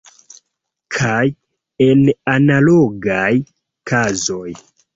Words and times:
Kaj 0.95 1.25
en 1.89 2.01
analogaj 2.35 3.29
kazoj. 3.93 4.47